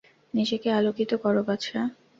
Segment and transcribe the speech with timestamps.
[0.33, 1.79] নিজেকে আলোকিত করো, বাছা!